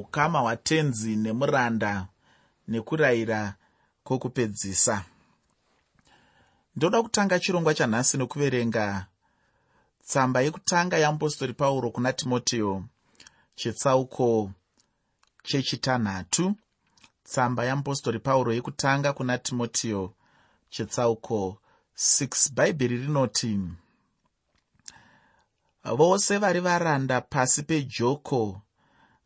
[0.00, 1.92] ukama hwatenzi nemuranda
[2.68, 3.40] nekurayira
[4.04, 5.04] kwokupedzisa.
[6.76, 9.06] Ndoda kutanga chirongwa chanhasi nekuverenga
[10.06, 12.84] tsamba yekutanga yeapostori pauro kuna timoteo
[13.54, 14.50] chetsauko
[15.48, 16.44] chechitanhatu
[17.24, 20.02] tsamba yeapostori pauro yekutanga kuna timoteo
[20.74, 21.58] chetsauko
[21.96, 23.52] 6 bhaibheri rinoti
[25.98, 28.60] vose vari varanda pasi pejoko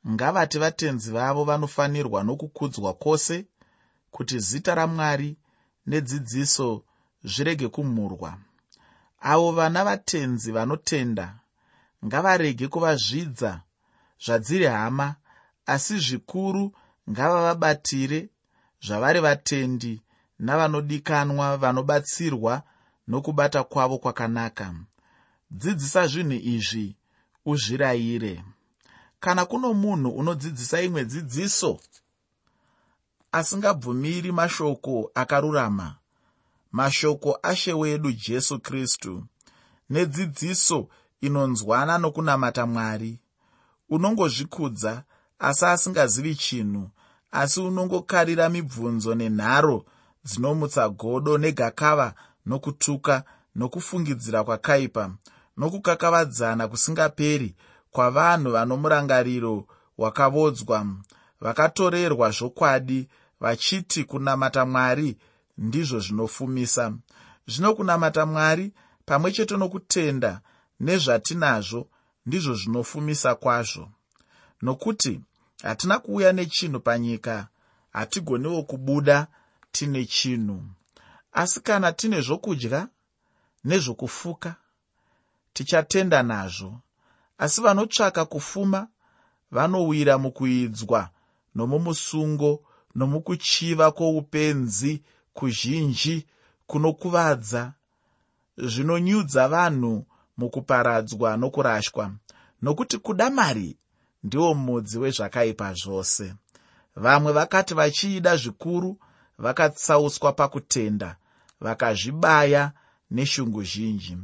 [0.06, 3.46] ngavati vatenzi vavo vanofanirwa nokukudzwa kwose
[4.10, 5.36] kuti zita ramwari
[5.86, 6.84] nedzidziso
[7.24, 8.38] zvirege kumhurwa
[9.20, 11.26] avo vana vatenzi vanotenda
[12.06, 13.60] ngavarege kuvazvidza
[14.24, 15.14] zvadziri hama
[15.66, 16.72] asi zvikuru
[17.10, 18.28] ngavavabatire
[18.86, 20.02] zvavari vatendi
[20.38, 22.62] navanodikanwa vanobatsirwa
[23.08, 24.74] nokubata kwavo kwakanaka.
[25.50, 26.96] Dzidzisa zvinhu izvi
[27.44, 28.44] uzvirayire
[29.20, 31.80] kana kuno munhu unodzidzisa imwe dzidziso
[33.32, 35.94] asingabvumiri mashoko akarurama.
[36.72, 39.24] Mashoko ashe wedu jesu kristu
[39.90, 40.88] nedzidziso
[41.20, 43.20] inonzwana nokunamata mwari.
[43.88, 45.02] Unongozvikudza
[45.38, 46.90] asi asingazivi chinhu
[47.30, 49.84] asi unongokarira mibvunzo nenharo
[50.24, 52.14] dzinomutsa godo negakava
[52.46, 53.24] nokutuka
[53.56, 55.10] nokufungidzira kwakaipa
[55.56, 57.54] nokukakavadzana kusingaperi
[57.98, 59.66] kwavanhu vano murangariro
[59.98, 60.86] wakavodzwa.
[61.40, 63.08] Vakatorerwa zvokwadi
[63.40, 65.16] vachiti kunamata mwari
[65.58, 66.92] ndizvo zvinofumisa.
[67.46, 68.72] Zvino kunamata mwari
[69.06, 70.40] pamwe chete nokutenda
[70.80, 71.88] nezvatinazvo
[72.26, 73.88] ndizvo zvinofumisa kwazvo.
[74.62, 75.20] Nokuti
[75.62, 77.48] hatina kuuya nechinhu panyika
[77.92, 79.26] hatigoniwo kubuda
[79.72, 80.62] tine chinhu.
[81.32, 82.88] Asi kana tine zvokudya
[83.64, 84.54] nezvokufuka
[85.52, 86.80] tichatenda nazvo
[87.38, 88.88] asi vanotsvaka kufuma
[89.50, 91.10] vanowira mukuidzwa
[91.54, 92.62] nomumusungo
[92.94, 95.02] nomukuchiva kwoupenzi
[95.34, 96.26] kuzhinji
[96.66, 97.72] kunokuvadza
[98.58, 100.06] zvinonyudza vanhu
[100.38, 102.10] mukuparadzwa nokurashwa.
[102.62, 103.76] Nokuti kuda mari
[104.24, 106.34] ndiwo mudzi wezvakaipa zvose.
[106.96, 108.98] Vamwe vakati vachiida zvikuru
[109.38, 111.16] vakatsauswa pakutenda
[111.60, 112.72] vakazvibaya
[113.10, 114.18] neshungu zhinji.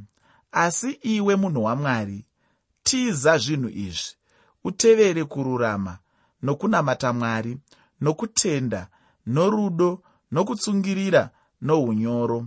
[0.52, 2.24] Asi iwe munhu wamwari
[2.84, 4.16] tiza zvinhu izvi.
[4.64, 5.98] Utevere kururama
[6.42, 7.58] nokunamata mwari
[8.00, 8.88] nokutenda
[9.26, 10.02] norudo
[10.32, 11.30] nokutsungirira
[11.60, 12.46] nounyoro.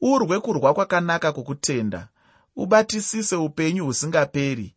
[0.00, 2.08] Urwe kurwa kwakanaka kwokutenda.
[2.56, 4.74] Ubatisise upenyu husingaperi.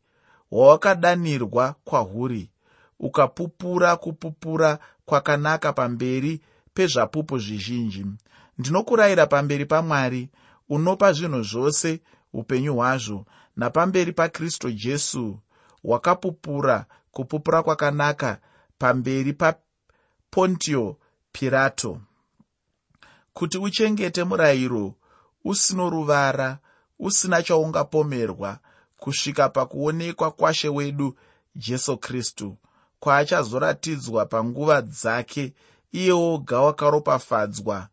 [0.50, 2.50] Hwawakadanirwa kwahuri.
[3.00, 6.41] Ukapupura kupupura kwakanaka pamberi
[6.74, 8.06] pezvapupu zvizhinji.
[8.57, 10.30] Ndinokurayira pamberi pamwari
[10.69, 12.02] unopa zvinhu zvose
[12.38, 13.25] upenyu hwazvo.
[13.56, 15.40] Napamberi pakristu jesu
[15.84, 18.40] hwakapupura kupupura kwakanaka
[18.78, 20.98] pamberi papontio
[21.31, 22.02] pirato
[23.34, 24.94] kuti uchengete murayiro
[25.46, 26.59] usino ruvara
[27.00, 28.59] usina chaungapomerwa
[28.98, 31.18] kusvika pakuonekwa kwashe wedu
[31.56, 32.58] jesu kristu
[33.00, 35.54] kwaachazoratidzwa panguva dzake
[35.92, 37.88] iye oga wakaropafadzwa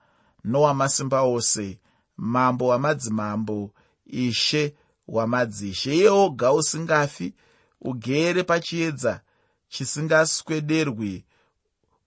[0.44, 1.78] nowamasimba ose
[2.16, 3.71] mambo wamadzimambo
[4.06, 4.75] ishe
[5.09, 5.94] wamadzishe.
[5.94, 7.34] Iye oga usingafi
[7.81, 9.20] ugere pachiedza
[9.69, 11.25] chisingaswederwi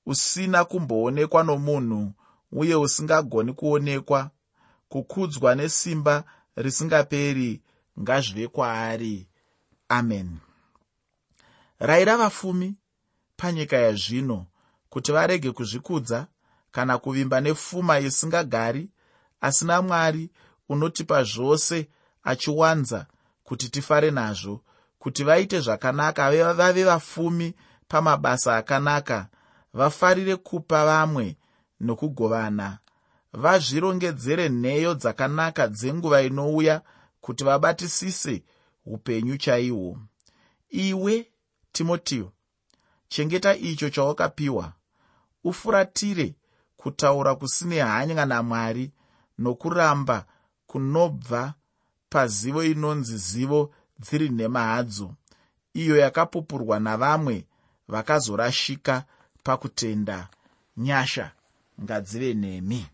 [0.05, 2.13] usina kumboonekwa nomunhu
[2.51, 4.31] uye usingagoni kuonekwa.
[4.89, 6.23] Kukudzwa nesimba
[6.55, 7.61] risingaperi
[7.99, 9.27] ngazvive kwaari.
[9.89, 10.37] Amen.
[11.79, 12.75] Rayira vafumi
[13.37, 14.45] panyika yazvino
[14.89, 16.27] kuti varege kuzvikudza
[16.71, 18.89] kana kuvimba nefuma isingagari
[19.41, 20.29] asina mwari
[20.69, 21.89] unotipa zvose
[22.23, 23.05] achiwanza
[23.43, 24.61] kuti tifare nazvo
[24.99, 27.53] kuti vaite zvakanaka vave vafumi
[27.87, 29.27] pamabasa akanaka
[29.73, 31.37] vafarire kupa vamwe
[31.79, 32.79] nokugovana.
[33.33, 36.81] Vazvirongedzere nheyo dzakanaka dzenguva inouya
[37.21, 38.43] kuti vabatisise
[38.85, 39.99] upenyu chaihwo
[40.69, 41.31] iwe
[41.71, 42.31] timoteo
[43.07, 44.73] chengeta icho chawakapiwa.
[45.43, 46.35] Ufuratire
[46.77, 48.91] kutaura kusine hanya namwari
[49.37, 50.25] nokuramba
[50.67, 51.53] kunobva
[52.09, 55.15] pazivo inonzi zivo dziri nhema hadzo.
[55.73, 57.45] Iyo yakapupurwa navamwe
[57.87, 59.05] vakazorashika
[59.43, 60.29] pakutenda
[60.77, 61.31] nyasha
[61.83, 62.87] ngadzive nemi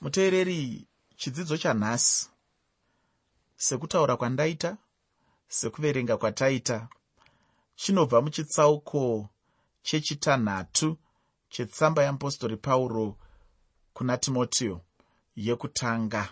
[0.00, 0.86] muteereri
[1.16, 2.28] chidzidzo chanhasi.
[3.56, 4.76] Sekutaura kwandaita
[5.48, 6.88] sekuverenga kwataita
[7.76, 9.28] chinobva muchitsauko
[9.82, 10.96] chechitanhatu
[11.48, 13.16] chetsamba yeapostori pauro
[13.94, 14.80] kuna timoteo
[15.36, 16.28] yekutanga.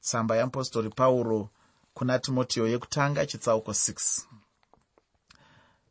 [0.00, 1.50] Tsamba yeapostori pauro
[1.94, 4.22] kuna timoteo yekutanga chitsauko 6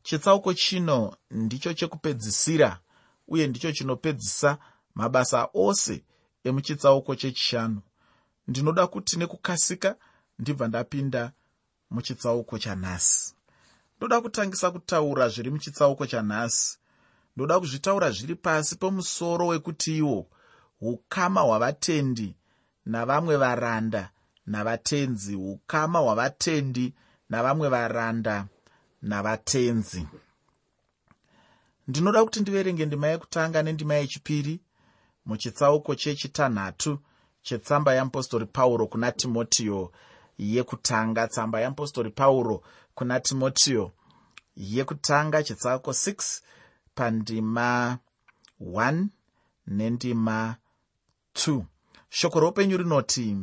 [0.03, 2.79] chitsauko chino ndicho chekupedzisira
[3.27, 4.57] uye ndicho chinopedzisa
[4.95, 6.03] mabasa ose
[6.43, 7.81] emuchitsauko chechishanu.
[8.47, 9.95] Ndinoda kuti nekukasika
[10.39, 11.31] ndibva ndapinda
[11.89, 13.35] muchitsauko chanhasi
[13.97, 16.77] ndoda kutangisa kutaura zviri muchitsauko chanhasi
[17.35, 20.27] ndoda kuzvitaura zviri pasi pemusoro wekuti iwo
[20.81, 22.35] ukama hwavatendi
[22.85, 24.09] navamwe varanda
[24.45, 25.35] navatenzi.
[25.35, 26.93] Ukama hwavatendi
[27.29, 28.45] navamwe varanda
[29.01, 30.07] navatenzi.
[31.87, 34.59] Ndinoda kuti ndiverenge ndima yekutanga nendima yechipiri
[35.25, 36.99] muchitsauko chechitanhatu
[37.41, 39.91] chetsamba yeapostori pauro kuna timotiyo
[40.37, 41.27] yekutanga.
[41.27, 42.63] Tsamba yeapostori pauro
[42.95, 43.91] kuna timotiyo
[44.55, 46.41] yekutanga chitsauko 6
[46.95, 47.97] pandima
[48.61, 49.05] 1
[49.67, 50.68] nendima 2
[52.09, 53.37] shoko roupenyu rinoti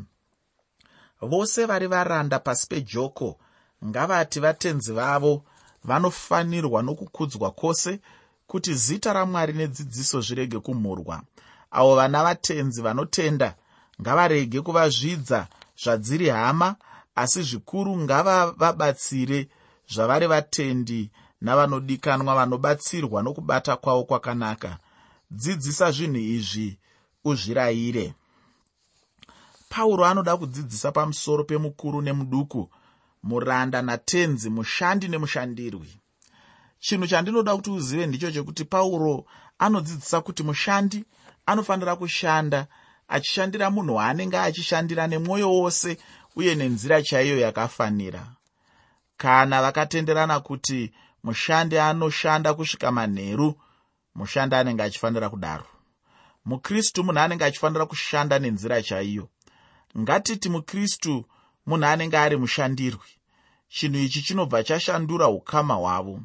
[1.22, 3.38] vose vari varanda pasi pejoko
[3.84, 5.44] ngavati vatenzi vavo
[5.84, 8.00] vanofanirwa nokukudzwa kwose
[8.46, 11.22] kuti zita ramwari nedzidziso zvirege kumhurwa
[11.70, 13.54] avo vana vatenzi vanotenda
[14.00, 15.46] ngavarege kuvazvidza
[15.82, 16.76] zvadziri hama
[17.14, 19.48] asi zvikuru ngavavabatsire
[19.88, 21.10] zvavari vatendi
[21.40, 24.78] navanodikanwa vanobatsirwa nokubata kwavo kwakanaka.
[25.30, 26.78] Dzidzisa zvinhu izvi
[27.28, 28.14] uzvirayire.
[29.68, 32.70] Pauro anoda kudzidzisa pamusoro pemukuru nemuduku
[33.22, 35.90] muranda natenzi mushandi nemushandirwi.
[36.80, 39.24] Chinhu chandinoda kuti uzive ndicho chekuti pauro
[39.58, 41.04] anodzidzisa kuti mushandi
[41.46, 42.66] anofanira kushanda
[43.08, 45.98] achishandira munhu waanenge achishandira nemwoyo wose
[46.36, 48.26] uye nenzira chaiyo yakafanira.
[49.16, 50.92] Kana vakatenderana kuti
[51.24, 53.54] mushandi anoshanda kusvika manheru
[54.14, 55.66] mushandi anenge achifanira kudaro
[56.46, 59.28] mukristu munhu anenge achifanira kushanda nenzira chaiyo.
[59.98, 61.24] Ngatiti mukristu
[61.66, 63.10] munhu anenge ari mushandirwi.
[63.68, 66.20] Chinhu ichi chinobva chashandura ukama hwavo.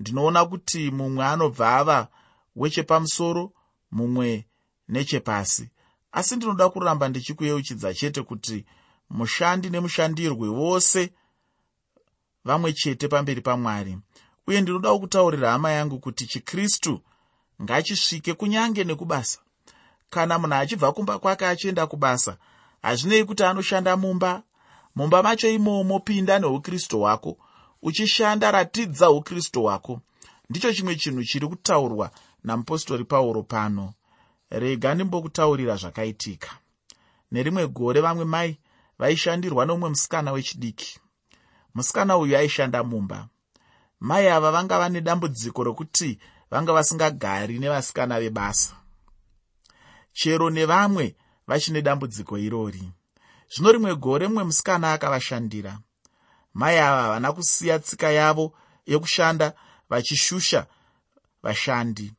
[0.00, 2.08] Ndinoona kuti mumwe anobva ava
[2.56, 3.52] wechepamusoro
[3.90, 4.46] mumwe
[4.88, 5.70] nechepasi.
[6.12, 8.64] Asi ndinoda kuramba ndichikuyeuchidza chete kuti
[9.10, 11.12] mushandi nemushandirwe vose
[12.44, 13.98] vamwe chete pamberi pamwari.
[14.46, 17.00] Uye ndinodawo kutaurira hama yangu kuti chikristu
[17.62, 19.40] ngachisvike kunyange nekubasa
[20.12, 22.36] kana munhu achibva kumba kwake achienda kubasa
[22.82, 24.42] hazvinei kuti anoshanda mumba?
[24.96, 27.36] Mumba macho imomo pinda neukristu hwako
[27.82, 30.00] uchishanda ratidza ukristu hwako.
[30.50, 32.10] Ndicho chimwe chinhu chiri kutaurwa
[32.44, 33.92] namupostori pauro pano.
[34.50, 36.50] Rega ndimbokutaurira zvakaitika.
[37.32, 38.56] Nerimwe gore vamwe mai
[38.98, 41.00] vaishandirwa nomumwe musikana wechidiki.
[41.74, 43.28] Musikana uyu aishanda mumba.
[44.00, 46.18] Mai ava vanga vane dambudziko rokuti
[46.50, 48.81] vanga vasingagari nevasikana vebasa
[50.12, 51.16] chero nevamwe
[51.46, 52.82] vachine dambudziko irori.
[53.52, 55.78] Zvino rimwe gore mumwe musikana akavashandira.
[56.54, 58.54] Mai ava havana kusiya tsika yavo
[58.86, 59.54] yekushanda
[59.90, 60.66] vachishusha
[61.42, 62.12] vashandi.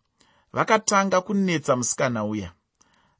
[0.54, 2.54] Vakatanga kunetsa musikana uya.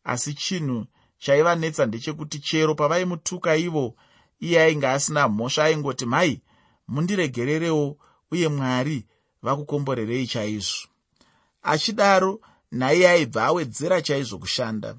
[0.04, 0.86] Asi chinhu
[1.18, 3.96] chaivanetsa ndechekuti chero pavaimutuka ivo
[4.40, 6.42] iye ainge asina mhosva aingoti mai
[6.88, 7.98] mundiregererewo
[8.32, 9.06] uye mwari
[9.42, 10.88] vakukomborerei chaizvo.
[11.62, 12.42] Achidaro
[12.74, 14.90] nhaiye aibva awedzera chaizvo kushanda.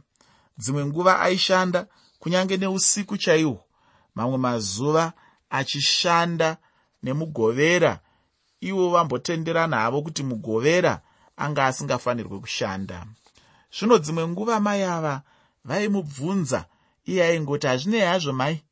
[0.59, 1.87] Dzimwe nguva aishanda
[2.21, 3.65] kunyange neusiku chaihwo.
[4.15, 5.13] Mamwe mazuva
[5.51, 6.57] achishanda
[7.03, 8.01] nemugovera.
[8.61, 11.01] Ivo vambotenderana havo kuti mugovera
[11.37, 13.07] anga asingafanirwe kushanda.
[13.77, 15.23] Zvino dzimwe nguva mai ava
[15.65, 16.65] vaimubvunza
[17.05, 18.63] iye aingoti hazvinei hazvo mai?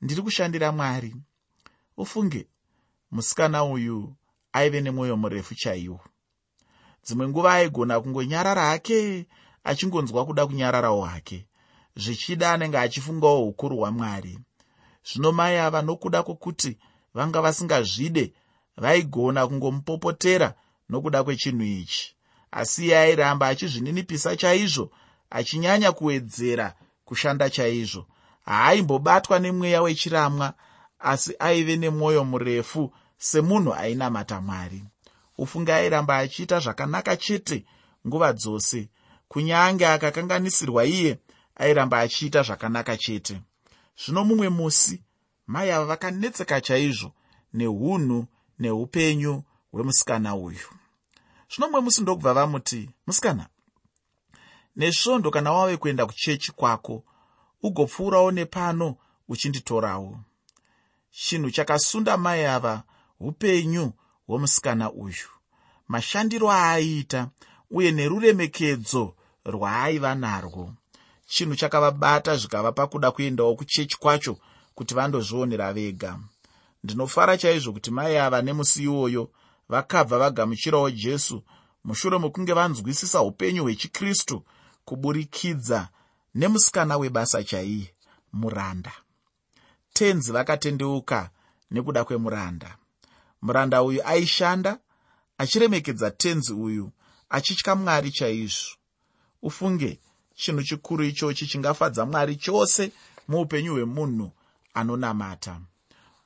[0.00, 1.16] Ndiri kushandira mwari
[1.96, 2.46] ufunge
[3.10, 4.16] musikana uyu
[4.52, 6.00] aive nemwoyo murefu chaiwo
[7.06, 9.26] dzimwe nguva aigona kungonyarara hake
[9.64, 11.46] achingonzwa kuda kunyararawo hake
[11.96, 14.38] zvichida anenge achifungawo ukuru hwamwari.
[15.08, 16.78] Zvino mai ava nokuda kwokuti
[17.14, 18.32] vanga vasingazvide
[18.76, 20.54] vaigona kungomupopotera
[20.88, 22.16] nokuda kwechinhu ichi.
[22.50, 24.90] Asi iye airamba achizvininipisa chaizvo
[25.30, 28.06] achinyanya kuwedzera kushanda chaizvo.
[28.44, 30.54] Haaimbobatwa nemweya wechiramwa
[30.98, 34.84] asi aive nemwoyo murefu semunhu ainamata mwari
[35.38, 37.64] ufunge airamba achiita zvakanaka chete
[38.06, 38.88] nguva dzose.
[39.28, 41.18] Kunyange akakanganisirwa iye
[41.56, 43.42] airamba achiita zvakanaka chete.
[44.04, 45.02] Zvino mumwe musi
[45.46, 47.12] mai ava vakanetseka chaizvo
[47.52, 48.26] neunhu
[48.58, 50.68] neupenyu hwemusikana uyu.
[51.50, 53.46] Zvino mumwe musi ndokubva vamuti musikana
[54.76, 57.04] nesvondo kana wave kuenda kuchechi kwako
[57.62, 58.96] ugopfuurawo nepano
[59.28, 60.18] uchinditorawo.
[61.10, 62.82] Chinhu chakasunda mai ava
[63.20, 63.92] upenyu
[64.26, 65.28] hwomusikana uyu.
[65.88, 67.28] Mashandiro aaiita
[67.70, 69.14] uye neruremekedzo
[69.44, 70.74] rwaaiva narwo.
[71.26, 74.38] Chinhu chakavabata zvikavapa kuda kuendawo kuchechi kwacho
[74.74, 76.18] kuti vandozvionera vega.
[76.84, 79.30] Ndinofara chaizvo kuti mai ava nemusi iwoyo
[79.68, 81.42] vakabva vagamuchirawo jesu
[81.84, 84.42] mushure mokunge vanzwisisa upenyu hwechikristu
[84.84, 85.88] kuburikidza
[86.34, 87.94] nemusikana webasa chaiye
[88.32, 88.92] muranda.
[89.92, 91.30] Tenzi vakatendeuka
[91.70, 92.76] nekuda kwemuranda
[93.42, 94.78] muranda uyu aishanda
[95.38, 96.90] achiremekedza tenzi uyu
[97.28, 98.76] achitya mwari chaizvo.
[99.42, 100.00] Ufunge
[100.34, 102.92] chinhu chikuru ichochi chingafadza mwari chose
[103.28, 104.32] muupenyu hwemunhu
[104.74, 105.60] anonamata.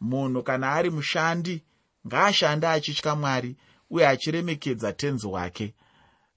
[0.01, 1.65] Munhu kana ari mushandi
[2.07, 3.57] ngaashande achitya mwari
[3.91, 5.75] uye achiremekedza tenzi wake.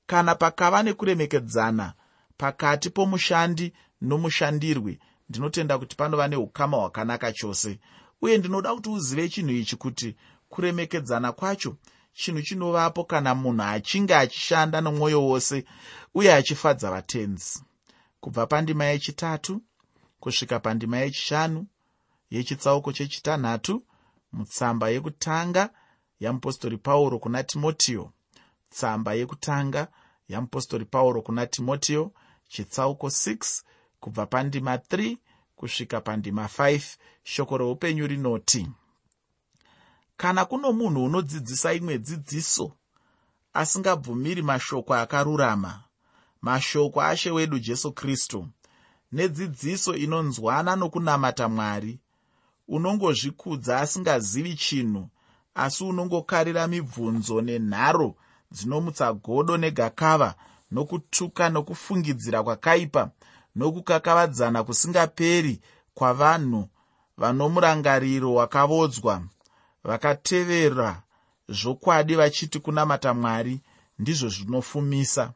[0.06, 1.94] Kana pakava nekuremekedzana
[2.38, 5.00] pakati pomushandi nomushandirwi
[5.30, 7.80] ndinotenda kuti panova neukama hwakanaka chose.
[8.22, 10.15] Uye ndinoda kuti uzive chinhu ichi kuti
[10.53, 11.72] kuremekedzana kwacho
[12.13, 15.65] chinhu chinovapo kana munhu achinge achishanda nomwoyo wose
[16.13, 17.63] uye achifadza vatenzi.
[18.22, 19.62] Kubva pandima yechitatu
[20.19, 21.67] kusvika pandima yechishanu
[22.29, 23.83] yechitsauko chechitanhatu
[24.33, 25.69] mutsamba yekutanga
[26.19, 28.12] yamupostori pauro kuna timotiyo
[28.69, 29.88] tsamba yekutanga
[30.27, 32.12] yamupostori pauro kuna timotiyo
[32.48, 33.62] chitsauko 6
[34.00, 35.17] kubva pandima 3
[35.55, 36.81] kusvika pandima 5
[37.24, 38.67] shoko reupenyu rinoti
[40.24, 42.72] kana kuno munhu unodzidzisa imwe dzidziso
[43.53, 45.84] asingabvumiri mashoko akarurama
[46.42, 48.48] mashoko ashe wedu jesu kristu
[49.12, 52.00] nedzidziso inonzwana nokunamata mwari
[52.68, 55.10] unongozvikudza asingazivi chinhu
[55.56, 58.15] asi unongokarira mibvunzo nenharo
[58.51, 60.36] dzinomutsa godo negakava
[60.72, 63.12] nokutuka nokufungidzira kwakaipa
[63.56, 65.62] nokukakavadzana kusingaperi
[65.94, 66.70] kwavanhu
[67.18, 69.22] vano murangariro wakavodzwa
[69.84, 71.04] vakatevera
[71.50, 73.62] zvokwadi vachiti kunamata mwari
[74.00, 75.34] ndizvo zvinofumisa.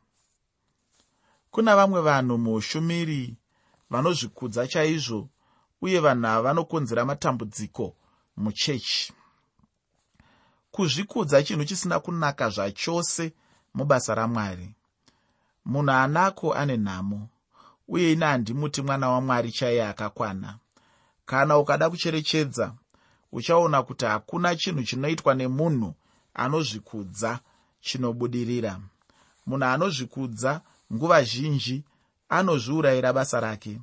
[1.51, 3.35] Kuna vamwe vanhu muushumiri
[3.89, 5.29] vanozvikudza chaizvo
[5.81, 7.95] uye vanhu ava vanokonzera matambudziko
[8.37, 9.13] muchechi.
[10.71, 13.33] Kuzvikudza chinhu chisina kunaka zvachose
[13.73, 14.75] mubasa ramwari.
[15.65, 17.29] Munhu anako ane nhamo
[17.87, 20.57] uye ine handimuti mwana wamwari chaiye akakwana.
[21.25, 22.73] Kana ukada kucherechedza
[23.31, 25.93] uchaona kuti hakuna chinhu chinoitwa nemunhu
[26.33, 27.39] anozvikudza
[27.81, 28.79] chinobudirira.
[29.45, 30.61] Munhu anozvikudza
[30.93, 31.83] nguva zhinji
[32.29, 33.81] anozviurayira basa rake.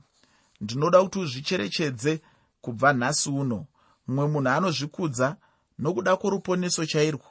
[0.60, 2.20] Ndinoda kuti uzvicherechedze
[2.60, 3.66] kubva nhasi uno.
[4.06, 5.36] Mumwe munhu anozvikudza
[5.78, 7.28] nokuda kworuponeso chairwo.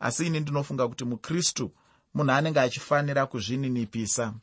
[0.00, 1.72] Asi ini ndinofunga kuti mukristu
[2.14, 4.34] munhu anenge achifanira kuzvininipisa.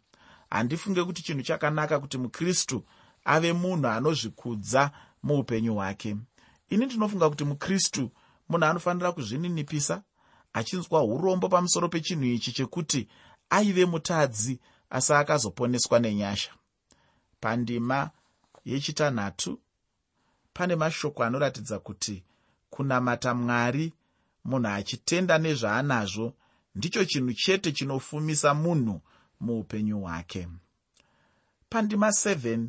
[0.49, 2.83] Handifunge kuti chinhu chakanaka kuti mukristu
[3.25, 4.91] ave munhu anozvikudza
[5.23, 6.17] muupenyu hwake
[6.73, 8.11] ini ndinofunga kuti mukristu
[8.49, 10.03] munhu anofanira kuzvininipisa
[10.53, 13.07] achinzwa urombo pamusoro pechinhu ichi chekuti
[13.49, 16.51] aive mutadzi asi akazoponeswa nenyasha.
[17.39, 18.09] Pandima
[18.65, 19.59] yechitanhatu
[20.53, 22.23] pane mashoko anoratidza kuti
[22.69, 23.93] kunamata mwari
[24.45, 26.33] munhu achitenda nezvaanazvo
[26.75, 29.01] ndicho chinhu chete chinofumisa munhu
[29.39, 30.47] muupenyu hwake.
[31.69, 32.67] Pandima 7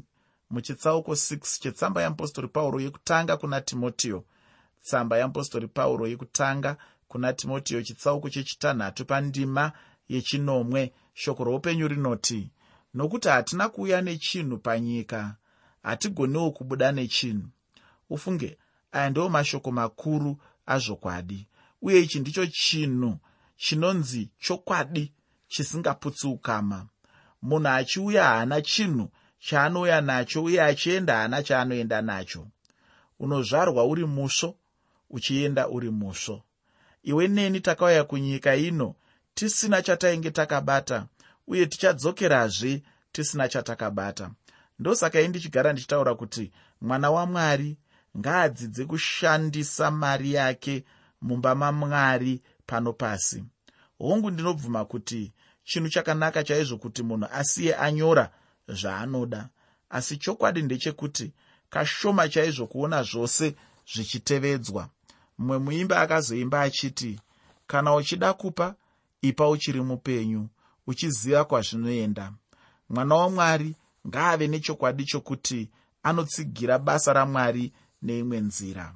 [0.55, 4.25] muchitsauko 6 chetsamba yeapostori pauro yekutanga kuna timotiyo.
[4.83, 6.77] Tsamba yeapostori pauro yekutanga
[7.09, 9.73] kuna timotiyo chitsauko chechitanhatu pandima
[10.09, 10.93] yechinomwe.
[11.15, 12.51] Shoko roupenyu rinoti
[12.95, 15.37] nokuti hatina kuuya nechinhu panyika
[15.83, 17.49] hatigoniwo kubuda nechinhu.
[18.11, 18.59] Ufunge
[18.93, 21.49] aya ndiwo mashoko makuru azvokwadi
[21.83, 23.19] uye ichi ndicho chinhu
[23.57, 25.13] chinonzi chokwadi
[25.49, 26.87] chisingaputsi ukama.
[27.43, 29.11] Munhu achiuya haana chinhu
[29.47, 32.47] chaanouya nacho uye achienda haana chaanoenda nacho.
[33.21, 34.57] Unozvarwa uri musvo
[35.11, 36.43] uchienda uri musvo
[37.03, 38.95] iwe neni takauya kunyika ino
[39.35, 41.07] tisina chatainge takabata
[41.47, 42.83] uye tichadzokerazve
[43.13, 44.31] tisina chatakabata.
[44.79, 47.77] Ndosaka i ndichigara ndichitaura kuti mwana wamwari
[48.19, 50.85] ngaadzidze kushandisa mari yake
[51.23, 53.45] mumba mamwari pano pasi.
[53.99, 55.33] Hongu ndinobvuma kuti
[55.65, 58.31] chinhu chakanaka chaizvo kuti munhu asiye anyora
[58.69, 59.49] zvaanoda.
[59.91, 61.33] Asi chokwadi ndechekuti
[61.71, 63.55] kashoma chaizvo kuona zvose
[63.93, 64.89] zvichitevedzwa.
[65.39, 67.21] Mumwe muimba akazoimba achiti
[67.67, 68.75] kana uchida kupa
[69.23, 70.49] ipa uchiri mupenyu
[70.87, 72.33] uchiziva kwazvinoenda.
[72.89, 73.77] Mwana wamwari
[74.09, 75.71] ngaave nechokwadi chokuti
[76.03, 78.95] anotsigira basa ramwari neimwe nzira.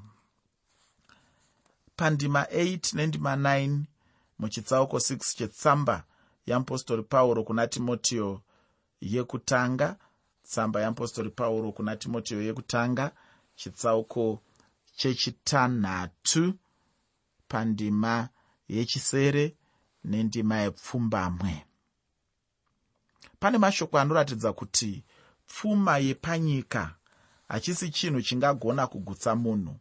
[1.97, 3.81] Pandima 8 nendima 9
[4.39, 6.05] muchitsauko 6 chetsamba
[6.47, 8.41] yeapostori pauro kuna timotiyo
[9.01, 9.97] yekutanga
[10.43, 13.13] tsamba yeapostori pauro kuna timotiyo yekutanga
[13.57, 14.43] chitsauko
[14.97, 16.55] chechitanhatu
[17.49, 18.29] pandima
[18.69, 19.57] yechisere
[20.05, 21.65] nendima yepfumbamwe.
[23.41, 25.05] Pane mashoko anoratidza kuti
[25.47, 26.95] pfuma yepanyika
[27.49, 29.77] hachisi chinhu chingagona kugutsa munhu.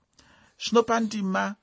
[0.59, 1.55] Zvino pandima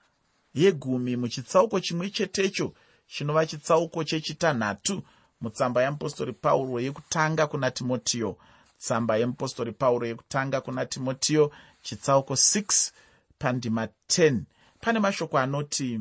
[0.55, 2.75] yegumi muchitsauko chimwe chetecho
[3.07, 5.03] chinova chitsauko chechitanhatu
[5.45, 8.31] mutsamba yeapostori pauro yekutanga kuna timotiyo.
[8.79, 12.93] Tsamba yemupostori pauro yekutanga kuna timotiyo chitsauko 6
[13.39, 14.41] pandima 10
[14.81, 16.01] pane mashoko anoti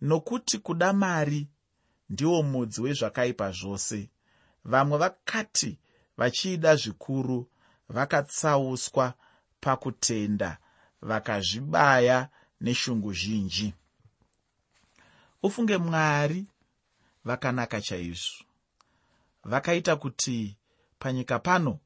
[0.00, 1.46] nokuti kuda mari
[2.10, 4.10] ndiwo mudzi wezvakaipa zvose.
[4.64, 5.78] Vamwe vakati
[6.16, 7.46] vachiida zvikuru
[7.88, 9.14] vakatsauswa
[9.60, 10.58] pakutenda
[11.02, 12.28] vakazvibaya
[12.60, 13.74] neshungu zhinji.
[15.42, 16.46] Ufunge mwari
[17.24, 18.45] vakanaka chaizvo
[19.46, 20.58] vakaita kuti
[20.98, 21.78] panyika pano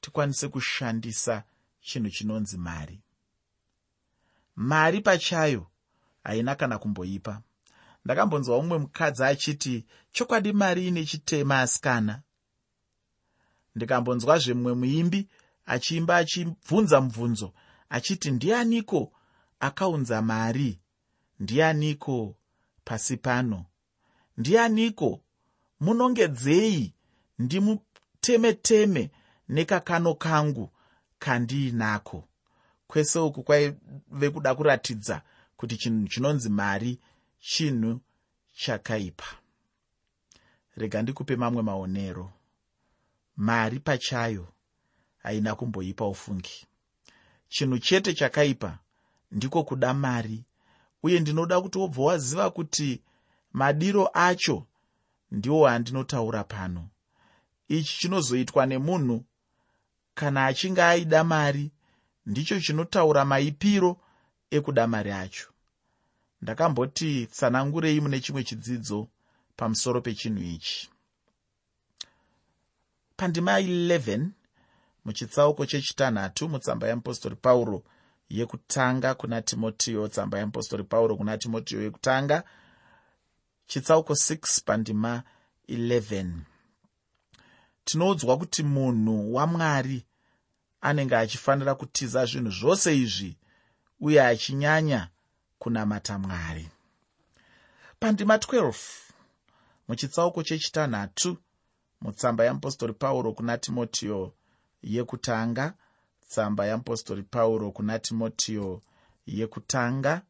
[0.00, 1.44] tikwanise kushandisa
[1.80, 3.00] chinhu chinonzi mari.
[4.56, 5.66] Mari pachayo
[6.24, 7.42] haina kana kumboipa.
[8.04, 12.22] Ndakambonzwa mumwe mukadzi achiti chokwadi mari ine chitema asikana.
[13.74, 15.28] Ndikambonzwazve mumwe muimbi
[15.66, 17.52] achiimba achibvunza mubvunzo
[17.88, 19.12] achiti ndianiko
[19.60, 20.80] akaunza mari?
[21.40, 22.36] Ndianiko
[22.84, 23.66] pasi pano?
[24.36, 25.20] Ndianiko?
[25.80, 26.94] Munongedzei
[27.40, 29.10] ndimuteme-teme
[29.48, 30.70] nekakano kangu
[31.18, 32.28] kandiinako.
[32.86, 35.22] Kwese uku kwaive kuda kuratidza
[35.56, 37.00] kuti chinhu chinonzi mari
[37.40, 38.00] chinhu
[38.52, 39.26] chakaipa.
[40.76, 42.32] Rega ndikupe mamwe maonero.
[43.36, 44.48] Mari pachayo
[45.18, 46.66] haina kumboipa ufungi.
[47.48, 48.78] Chinhu chete chakaipa
[49.30, 50.44] ndiko kuda mari
[51.02, 53.02] uye ndinoda kuti wobva waziva kuti
[53.52, 54.66] madiro acho
[55.30, 56.88] ndiwo andinotaura pano
[57.70, 59.24] ichi chinozoitwa nemunhu.
[60.14, 61.70] Kana achinge aida mari
[62.26, 63.96] ndicho chinotaura maipiro
[64.50, 65.48] ekuda mari acho.
[66.42, 69.08] Ndakamboti tsanangurei mune chimwe chidzidzo
[69.56, 70.90] pamusoro pechinhu ichi.
[73.16, 74.28] Pandima 11
[75.04, 77.82] muchitsauko chechitanhatu mutsamba yeapostori pauro
[78.28, 82.44] yekutanga kuna timotiyo tsamba yeapostori pauro kuna timotiyo yekutanga.
[83.66, 85.22] Chitsauko 6 pandima
[85.68, 86.49] 11
[87.90, 90.06] tinoudzwa kuti munhu wamwari
[90.80, 93.36] anenge achifanira kutiza zvinhu zvose izvi
[94.00, 95.08] uye achinyanya
[95.58, 96.68] kunamata mwari.
[98.00, 98.74] Pandima 12
[99.88, 101.36] muchitsauko chechitanhatu
[102.00, 104.34] mutsamba yeapostori pauro kuna timotiyo
[104.82, 105.74] yekutanga
[106.28, 108.82] tsamba yeapostori pauro kuna timotiyo
[109.26, 110.22] yekutanga.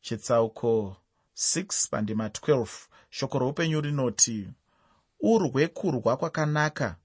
[0.00, 0.96] Chitsauko
[1.36, 2.66] 6 pandima 12
[3.10, 4.48] shoko roupenyu rinoti
[5.22, 6.96] urwe kurwa kwakanaka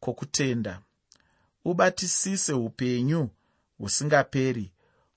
[0.00, 0.80] kwokutenda.
[1.64, 3.28] Ubatisise upenyu
[3.78, 4.72] husingaperi.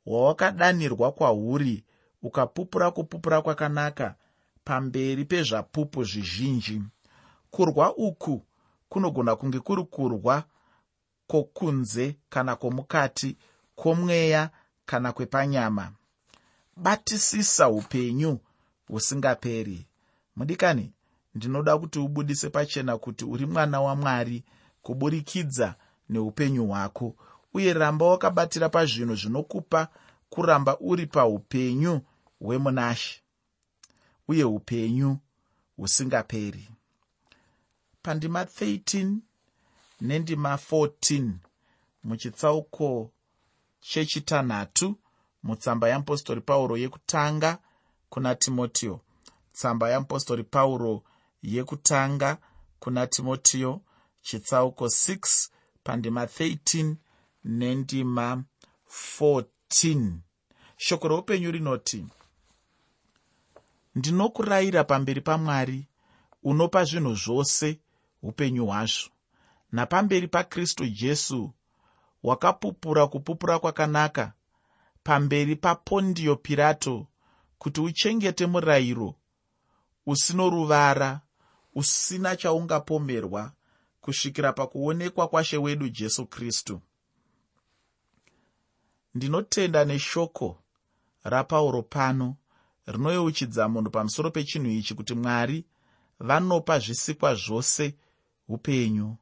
[0.06, 1.84] Hwawakadanirwa kwahuri
[2.22, 4.16] ukapupura kupupura kwakanaka
[4.64, 6.82] pamberi pezvapupu zvizhinji.
[7.52, 8.42] Kurwa uku
[8.90, 10.44] kunogona kunge kuri kurwa
[11.28, 13.38] kwokunze kana kwomukati
[13.76, 14.50] kwomweya
[14.86, 15.92] kana kwepanyama.
[16.78, 18.40] Batisisa upenyu
[18.88, 19.86] husingaperi.
[20.36, 20.92] Mudikani
[21.36, 24.44] ndinoda kuti ubudise pachena kuti uri mwana wamwari
[24.82, 25.76] kuburikidza
[26.10, 27.16] neupenyu hwako.
[27.54, 29.88] Uye ramba wakabatira pazvinhu zvinokupa
[30.30, 32.02] kuramba uri paupenyu
[32.40, 33.22] hwemunashe
[34.28, 35.18] uye upenyu
[35.78, 36.70] husingaperi.
[38.02, 39.16] Pandima 13
[40.02, 41.32] nendima 14
[42.04, 43.12] muchitsauko
[43.80, 44.96] chechitanhatu
[45.44, 47.58] mutsamba yeapostori pauro yekutanga
[48.10, 49.00] kuna timotiyo
[49.54, 51.04] tsamba yeapostori pauro
[51.44, 52.38] yekutanga
[52.80, 53.82] kuna timotiyo
[54.22, 55.50] chitsauko 6
[55.84, 56.96] pandima 13
[57.44, 58.44] nendima
[59.20, 60.12] 14
[60.78, 62.06] shoko roupenyu rinoti
[63.96, 65.88] ndinokurayira pamberi pamwari
[66.44, 67.80] unopa zvinhu zvose
[68.22, 69.10] upenyu hwazvo.
[69.72, 71.54] Napamberi pakristu jesu
[72.24, 74.34] wakapupura kupupura kwakanaka
[75.04, 77.08] pamberi papondiyo pirato
[77.58, 79.16] kuti uchengete murayiro
[80.06, 81.22] usino ruvara
[81.76, 83.52] usina chaungapomerwa
[84.02, 86.82] kusvikira pakuonekwa kwashe wedu jesu kristu.
[89.16, 90.58] Ndinotenda neshoko
[91.24, 92.36] rapauro pano
[92.86, 95.66] rinoyeuchidza munhu pamusoro pechinhu ichi kuti mwari
[96.20, 97.96] vanopa zvisikwa zvose
[98.48, 99.18] upenyu.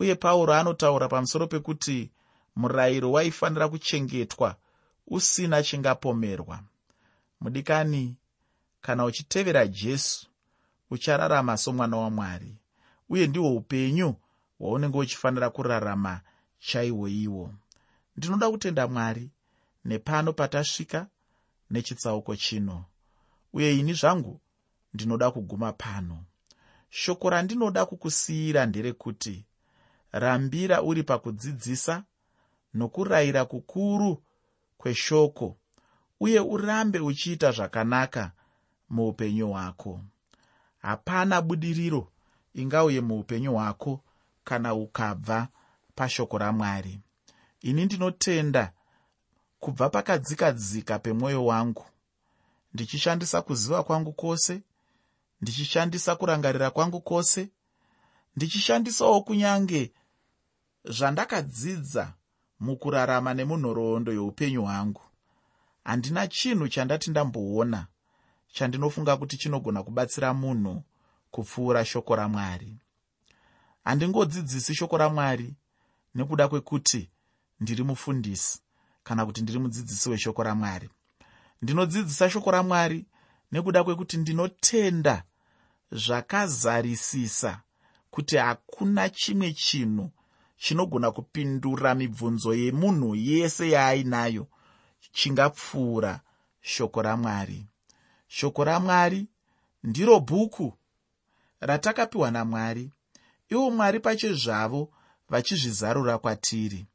[0.00, 2.10] Uye pauro anotaura pamusoro pekuti
[2.56, 4.56] murayiro waifanira kuchengetwa
[5.06, 6.62] usina chingapomerwa.
[7.40, 8.16] Mudikani
[8.80, 10.26] kana uchitevera jesu
[10.92, 12.56] uchararama somwana wamwari
[13.08, 14.14] uye ndihwo upenyu
[14.58, 16.20] hwaunenge uchifanira kurarama
[16.58, 17.54] chaihwo iwo.
[18.16, 19.30] Ndinoda kutenda mwari
[19.84, 21.06] nepano patasvika
[21.70, 22.84] nechitsauko chino.
[23.52, 24.40] Uye ini zvangu
[24.94, 26.24] ndinoda kuguma pano.
[26.90, 29.44] Shoko randinoda kukusiyira nderekuti
[30.12, 32.04] rambira uri pakudzidzisa
[32.74, 34.22] nokurayira kukuru
[34.78, 35.56] kweshoko
[36.20, 38.32] uye urambe uchiita zvakanaka
[38.90, 40.00] muupenyu hwako
[40.82, 42.12] hapana budiriro
[42.54, 44.00] ingauye muupenyu hwako
[44.44, 45.48] kana ukabva
[45.94, 47.00] pashoko ramwari.
[47.60, 48.72] Ini ndinotenda
[49.60, 51.84] kubva pakadzikadzika pemwoyo wangu.
[52.74, 54.62] Ndichishandisa kuziva kwangu kwose
[55.40, 57.50] ndichishandisa kurangarira kwangu kwose
[58.36, 59.92] ndichishandisawo kunyange
[60.84, 62.14] zvandakadzidza
[62.60, 65.02] mukurarama nemunhoroondo youpenyu hwangu.
[65.84, 67.86] Handina chinhu chandati ndamboona
[68.52, 70.82] chandinofunga kuti chinogona kubatsira munhu
[71.30, 72.76] kupfuura shoko ramwari.
[73.84, 75.54] Handingodzidzisi shoko ramwari
[76.14, 77.10] nekuda kwekuti
[77.60, 78.60] ndiri mufundisi
[79.04, 80.90] kana kuti ndiri mudzidzisi weshoko ramwari.
[81.62, 83.06] Ndinodzidzisa shoko ramwari
[83.52, 85.24] nekuda kwekuti ndinotenda
[85.92, 87.60] zvakazarisisa
[88.10, 90.10] kuti hakuna chimwe chinhu
[90.56, 94.46] chinogona kupindura mibvunzo yemunhu yese yaainayo
[95.12, 96.20] chingapfuura
[96.60, 97.66] shoko ramwari
[98.34, 99.26] shoko ramwari
[99.82, 100.72] ndiro bhuku
[101.60, 102.90] ratakapiwa namwari.
[103.48, 104.90] Ivo mwari pachezvavo
[105.28, 106.86] vachizvizarura kwatiri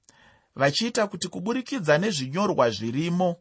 [0.56, 3.36] vachiita kuti kuburikidza nezvinyorwa zvirimo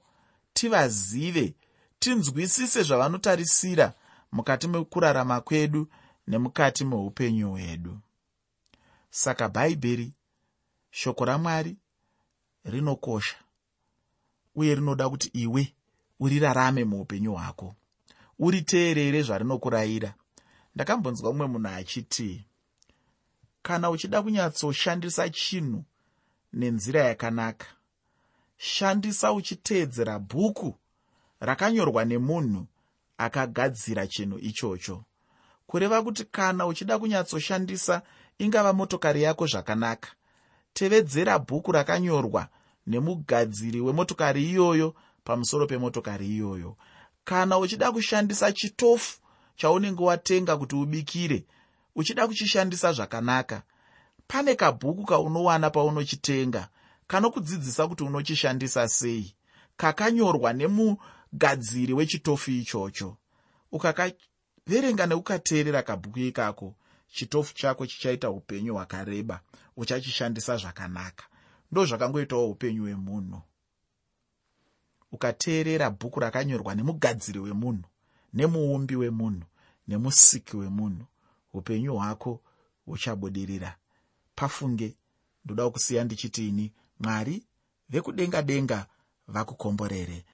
[0.52, 1.54] tivazive
[1.98, 3.92] tinzwisise zvavanotarisira
[4.32, 5.88] mukati mekurarama kwedu
[6.26, 7.98] nemukati meupenyu hwedu.
[9.10, 10.12] Saka bhaibheri
[10.90, 11.76] shoko ramwari
[12.64, 13.36] rinokosha
[14.54, 15.74] uye rinoda kuti iwe
[16.20, 17.74] urirarame muupenyu hwako
[18.38, 20.14] uriteerere zvarinokurayira.
[20.74, 22.44] Ndakambonzwa mumwe munhu achiti
[23.62, 25.84] kana uchida kunyatsoshandisa chinhu
[26.52, 27.66] nenzira yakanaka
[28.56, 30.74] shandisa uchiteedzera bhuku
[31.40, 32.66] rakanyorwa nemunhu
[33.18, 35.04] akagadzira chinhu ichocho.
[35.66, 38.02] Kureva kuti kana uchida kunyatsoshandisa
[38.38, 40.08] ingava motokari yako zvakanaka.
[40.72, 42.48] Tevedzera bhuku rakanyorwa
[42.86, 44.94] nemugadziri wemotokari iyoyo
[45.24, 46.76] pamusoro pemotokari iyoyo
[47.26, 49.18] kana uchida kushandisa chitofu
[49.56, 51.44] chaunenge watenga kuti ubikire
[51.94, 53.62] uchida kuchishandisa zvakanaka.
[54.28, 56.68] Pane kabhuku kaunowana paunochitenga
[57.06, 59.34] kanokudzidzisa kuti unochishandisa sei.
[59.76, 63.16] Kakanyorwa nemugadziri wechitofu ichocho.
[63.72, 66.74] Ukakaverenga neukateerera kabhuku ikako
[67.12, 69.40] chitofu chako chichaita upenyu hwakareba
[69.76, 71.24] uchachishandisa zvakanaka.
[71.72, 73.42] Ndo zvakangoitawo upenyu hwemunhu
[75.12, 77.84] ukateerera bhuku rakanyorwa nemugadziri wemunhu
[78.34, 79.46] nemuumbi wemunhu
[79.88, 81.04] nemusiki wemunhu
[81.52, 82.40] upenyu hwako
[82.86, 83.76] huchabudirira.
[84.34, 84.96] Pafunge
[85.44, 87.42] ndoda kusiya ndichiti ini mwari
[87.88, 88.86] vekudenga denga
[89.28, 90.24] vakukomborere